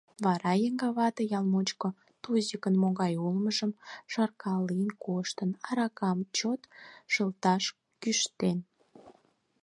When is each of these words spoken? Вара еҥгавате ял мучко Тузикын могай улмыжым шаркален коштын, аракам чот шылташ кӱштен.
Вара 0.23 0.51
еҥгавате 0.67 1.23
ял 1.37 1.45
мучко 1.53 1.89
Тузикын 2.23 2.75
могай 2.83 3.13
улмыжым 3.25 3.71
шаркален 4.11 4.85
коштын, 5.03 5.49
аракам 5.69 6.19
чот 6.37 6.61
шылташ 7.13 7.63
кӱштен. 8.01 8.57